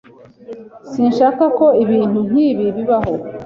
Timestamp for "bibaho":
2.75-3.13